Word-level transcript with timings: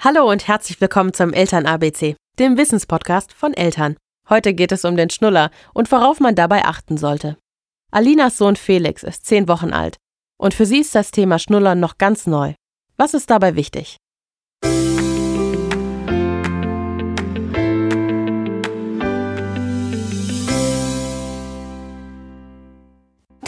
Hallo 0.00 0.30
und 0.30 0.46
herzlich 0.46 0.80
willkommen 0.80 1.12
zum 1.12 1.32
Eltern 1.32 1.66
ABC, 1.66 2.14
dem 2.38 2.56
Wissenspodcast 2.56 3.32
von 3.32 3.52
Eltern. 3.52 3.96
Heute 4.28 4.54
geht 4.54 4.70
es 4.70 4.84
um 4.84 4.96
den 4.96 5.10
Schnuller 5.10 5.50
und 5.74 5.90
worauf 5.90 6.20
man 6.20 6.36
dabei 6.36 6.64
achten 6.66 6.96
sollte. 6.96 7.36
Alinas 7.90 8.38
Sohn 8.38 8.54
Felix 8.54 9.02
ist 9.02 9.26
zehn 9.26 9.48
Wochen 9.48 9.72
alt 9.72 9.96
und 10.38 10.54
für 10.54 10.66
sie 10.66 10.78
ist 10.78 10.94
das 10.94 11.10
Thema 11.10 11.40
Schnullern 11.40 11.80
noch 11.80 11.98
ganz 11.98 12.28
neu. 12.28 12.54
Was 12.96 13.12
ist 13.12 13.28
dabei 13.28 13.56
wichtig? 13.56 13.96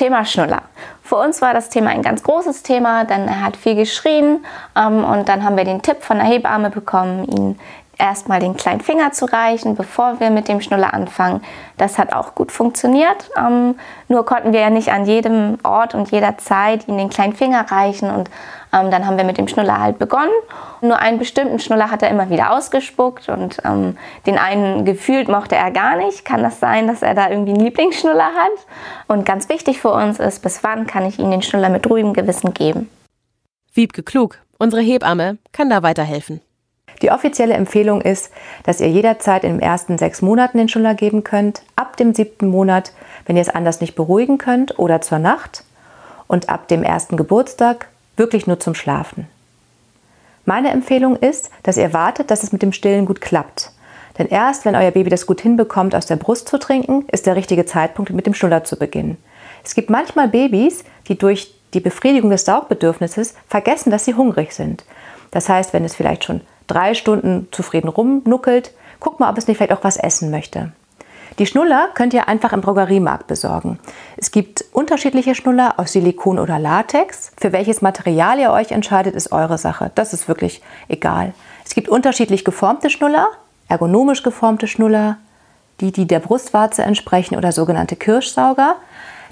Thema 0.00 0.24
Schnuller. 0.24 0.62
Für 1.02 1.16
uns 1.16 1.42
war 1.42 1.52
das 1.52 1.68
Thema 1.68 1.90
ein 1.90 2.00
ganz 2.00 2.22
großes 2.22 2.62
Thema, 2.62 3.04
denn 3.04 3.28
er 3.28 3.42
hat 3.42 3.54
viel 3.54 3.74
geschrien 3.74 4.46
ähm, 4.74 5.04
und 5.04 5.28
dann 5.28 5.44
haben 5.44 5.58
wir 5.58 5.64
den 5.64 5.82
Tipp 5.82 6.02
von 6.02 6.16
der 6.16 6.26
Hebamme 6.26 6.70
bekommen, 6.70 7.24
ihn 7.24 7.58
erstmal 8.00 8.40
den 8.40 8.56
kleinen 8.56 8.80
Finger 8.80 9.12
zu 9.12 9.26
reichen, 9.26 9.76
bevor 9.76 10.18
wir 10.18 10.30
mit 10.30 10.48
dem 10.48 10.60
Schnuller 10.60 10.94
anfangen. 10.94 11.42
Das 11.76 11.98
hat 11.98 12.12
auch 12.12 12.34
gut 12.34 12.50
funktioniert. 12.50 13.30
Ähm, 13.36 13.76
nur 14.08 14.24
konnten 14.24 14.52
wir 14.52 14.60
ja 14.60 14.70
nicht 14.70 14.90
an 14.90 15.06
jedem 15.06 15.58
Ort 15.62 15.94
und 15.94 16.10
jeder 16.10 16.38
Zeit 16.38 16.88
ihm 16.88 16.96
den 16.96 17.10
kleinen 17.10 17.34
Finger 17.34 17.70
reichen. 17.70 18.10
Und 18.10 18.30
ähm, 18.72 18.90
dann 18.90 19.06
haben 19.06 19.16
wir 19.16 19.24
mit 19.24 19.38
dem 19.38 19.48
Schnuller 19.48 19.80
halt 19.80 19.98
begonnen. 19.98 20.32
Nur 20.80 20.98
einen 20.98 21.18
bestimmten 21.18 21.58
Schnuller 21.58 21.90
hat 21.90 22.02
er 22.02 22.10
immer 22.10 22.30
wieder 22.30 22.52
ausgespuckt 22.52 23.28
und 23.28 23.58
ähm, 23.64 23.96
den 24.26 24.38
einen 24.38 24.84
gefühlt 24.84 25.28
mochte 25.28 25.56
er 25.56 25.70
gar 25.70 25.96
nicht. 25.96 26.24
Kann 26.24 26.42
das 26.42 26.58
sein, 26.60 26.86
dass 26.86 27.02
er 27.02 27.14
da 27.14 27.30
irgendwie 27.30 27.52
einen 27.52 27.64
Lieblingsschnuller 27.64 28.24
hat? 28.24 28.66
Und 29.08 29.26
ganz 29.26 29.48
wichtig 29.48 29.80
für 29.80 29.92
uns 29.92 30.18
ist, 30.18 30.42
bis 30.42 30.64
wann 30.64 30.86
kann 30.86 31.06
ich 31.06 31.18
ihm 31.18 31.30
den 31.30 31.42
Schnuller 31.42 31.68
mit 31.68 31.88
ruhigem 31.88 32.14
Gewissen 32.14 32.54
geben? 32.54 32.88
Wiebke 33.72 34.02
Klug, 34.02 34.38
unsere 34.58 34.82
Hebamme, 34.82 35.38
kann 35.52 35.70
da 35.70 35.82
weiterhelfen. 35.82 36.40
Die 37.02 37.10
offizielle 37.10 37.54
Empfehlung 37.54 38.00
ist, 38.00 38.30
dass 38.62 38.80
ihr 38.80 38.88
jederzeit 38.88 39.44
in 39.44 39.52
den 39.52 39.62
ersten 39.62 39.96
sechs 39.96 40.20
Monaten 40.20 40.58
den 40.58 40.68
Schnuller 40.68 40.94
geben 40.94 41.24
könnt, 41.24 41.62
ab 41.76 41.96
dem 41.96 42.14
siebten 42.14 42.48
Monat, 42.48 42.92
wenn 43.26 43.36
ihr 43.36 43.42
es 43.42 43.48
anders 43.48 43.80
nicht 43.80 43.94
beruhigen 43.94 44.38
könnt, 44.38 44.78
oder 44.78 45.00
zur 45.00 45.18
Nacht 45.18 45.64
und 46.26 46.48
ab 46.48 46.68
dem 46.68 46.82
ersten 46.82 47.16
Geburtstag 47.16 47.88
wirklich 48.16 48.46
nur 48.46 48.60
zum 48.60 48.74
Schlafen. 48.74 49.26
Meine 50.44 50.70
Empfehlung 50.70 51.16
ist, 51.16 51.50
dass 51.62 51.76
ihr 51.76 51.92
wartet, 51.92 52.30
dass 52.30 52.42
es 52.42 52.52
mit 52.52 52.62
dem 52.62 52.72
Stillen 52.72 53.06
gut 53.06 53.20
klappt. 53.20 53.72
Denn 54.18 54.26
erst 54.26 54.64
wenn 54.64 54.76
euer 54.76 54.90
Baby 54.90 55.08
das 55.08 55.26
gut 55.26 55.40
hinbekommt, 55.40 55.94
aus 55.94 56.06
der 56.06 56.16
Brust 56.16 56.48
zu 56.48 56.58
trinken, 56.58 57.06
ist 57.10 57.26
der 57.26 57.36
richtige 57.36 57.64
Zeitpunkt, 57.64 58.12
mit 58.12 58.26
dem 58.26 58.34
Schnuller 58.34 58.64
zu 58.64 58.76
beginnen. 58.76 59.16
Es 59.64 59.74
gibt 59.74 59.88
manchmal 59.88 60.28
Babys, 60.28 60.84
die 61.08 61.16
durch 61.16 61.54
die 61.72 61.80
Befriedigung 61.80 62.30
des 62.30 62.44
Saugbedürfnisses 62.44 63.34
vergessen, 63.48 63.90
dass 63.90 64.04
sie 64.04 64.14
hungrig 64.14 64.52
sind. 64.52 64.84
Das 65.30 65.48
heißt, 65.48 65.72
wenn 65.72 65.84
es 65.84 65.94
vielleicht 65.94 66.24
schon 66.24 66.40
drei 66.70 66.94
Stunden 66.94 67.48
zufrieden 67.50 67.88
rumnuckelt, 67.88 68.72
guck 69.00 69.20
mal, 69.20 69.30
ob 69.30 69.38
es 69.38 69.46
nicht 69.46 69.56
vielleicht 69.56 69.72
auch 69.72 69.84
was 69.84 69.96
essen 69.96 70.30
möchte. 70.30 70.72
Die 71.38 71.46
Schnuller 71.46 71.88
könnt 71.94 72.12
ihr 72.12 72.28
einfach 72.28 72.52
im 72.52 72.60
Drogeriemarkt 72.60 73.26
besorgen. 73.26 73.78
Es 74.16 74.30
gibt 74.30 74.64
unterschiedliche 74.72 75.34
Schnuller 75.34 75.74
aus 75.78 75.92
Silikon 75.92 76.38
oder 76.38 76.58
Latex. 76.58 77.32
Für 77.40 77.52
welches 77.52 77.80
Material 77.80 78.38
ihr 78.38 78.50
euch 78.50 78.72
entscheidet, 78.72 79.14
ist 79.14 79.32
eure 79.32 79.56
Sache. 79.56 79.90
Das 79.94 80.12
ist 80.12 80.28
wirklich 80.28 80.60
egal. 80.88 81.32
Es 81.64 81.74
gibt 81.74 81.88
unterschiedlich 81.88 82.44
geformte 82.44 82.90
Schnuller, 82.90 83.28
ergonomisch 83.68 84.22
geformte 84.22 84.66
Schnuller, 84.66 85.16
die, 85.80 85.92
die 85.92 86.06
der 86.06 86.18
Brustwarze 86.18 86.82
entsprechen 86.82 87.36
oder 87.36 87.52
sogenannte 87.52 87.96
Kirschsauger. 87.96 88.76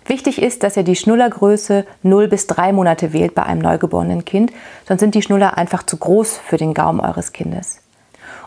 Wichtig 0.09 0.41
ist, 0.41 0.63
dass 0.63 0.77
ihr 0.79 0.85
die 0.85 0.97
Schnullergröße 0.97 1.85
0 2.03 2.29
bis 2.29 2.47
3 2.47 2.73
Monate 2.73 3.13
wählt 3.13 3.35
bei 3.35 3.43
einem 3.43 3.61
neugeborenen 3.61 4.25
Kind, 4.25 4.53
sonst 4.87 5.01
sind 5.01 5.15
die 5.15 5.21
Schnuller 5.21 5.59
einfach 5.59 5.83
zu 5.83 5.99
groß 5.99 6.39
für 6.39 6.57
den 6.57 6.73
Gaumen 6.73 7.01
eures 7.01 7.33
Kindes. 7.33 7.83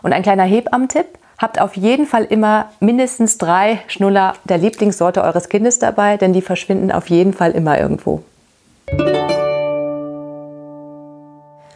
Und 0.02 0.12
ein 0.12 0.24
kleiner 0.24 0.42
Hebammtipp, 0.42 1.06
habt 1.38 1.60
auf 1.60 1.76
jeden 1.76 2.06
Fall 2.06 2.24
immer 2.24 2.70
mindestens 2.80 3.38
drei 3.38 3.80
Schnuller 3.86 4.34
der 4.44 4.58
Lieblingssorte 4.58 5.22
eures 5.22 5.48
Kindes 5.48 5.78
dabei, 5.78 6.16
denn 6.16 6.32
die 6.32 6.42
verschwinden 6.42 6.90
auf 6.90 7.08
jeden 7.10 7.32
Fall 7.32 7.52
immer 7.52 7.78
irgendwo. 7.78 8.22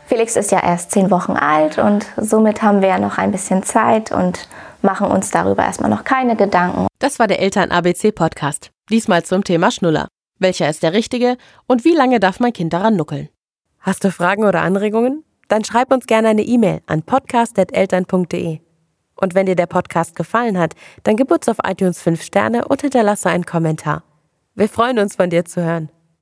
Felix 0.06 0.36
ist 0.36 0.50
ja 0.50 0.62
erst 0.62 0.90
zehn 0.90 1.10
Wochen 1.12 1.32
alt 1.32 1.78
und 1.78 2.06
somit 2.16 2.62
haben 2.62 2.80
wir 2.80 2.88
ja 2.88 2.98
noch 2.98 3.18
ein 3.18 3.30
bisschen 3.30 3.62
Zeit 3.62 4.10
und 4.10 4.48
machen 4.82 5.08
uns 5.08 5.30
darüber 5.30 5.64
erstmal 5.64 5.90
noch 5.90 6.04
keine 6.04 6.34
Gedanken. 6.36 6.86
Das 6.98 7.18
war 7.18 7.28
der 7.28 7.40
Eltern-ABC-Podcast. 7.40 8.70
Diesmal 8.88 9.24
zum 9.24 9.42
Thema 9.42 9.72
Schnuller. 9.72 10.06
Welcher 10.38 10.70
ist 10.70 10.84
der 10.84 10.92
richtige 10.92 11.38
und 11.66 11.84
wie 11.84 11.94
lange 11.94 12.20
darf 12.20 12.38
mein 12.38 12.52
Kind 12.52 12.72
daran 12.72 12.94
nuckeln? 12.94 13.28
Hast 13.80 14.04
du 14.04 14.12
Fragen 14.12 14.44
oder 14.44 14.62
Anregungen? 14.62 15.24
Dann 15.48 15.64
schreib 15.64 15.92
uns 15.92 16.06
gerne 16.06 16.28
eine 16.28 16.42
E-Mail 16.42 16.82
an 16.86 17.02
podcast.eltern.de. 17.02 18.60
Und 19.16 19.34
wenn 19.34 19.46
dir 19.46 19.56
der 19.56 19.66
Podcast 19.66 20.14
gefallen 20.14 20.56
hat, 20.56 20.74
dann 21.02 21.16
gib 21.16 21.32
uns 21.32 21.48
auf 21.48 21.56
iTunes 21.64 22.00
5 22.00 22.22
Sterne 22.22 22.68
und 22.68 22.82
hinterlasse 22.82 23.28
einen 23.28 23.46
Kommentar. 23.46 24.04
Wir 24.54 24.68
freuen 24.68 25.00
uns, 25.00 25.16
von 25.16 25.30
dir 25.30 25.44
zu 25.44 25.64
hören. 25.64 25.90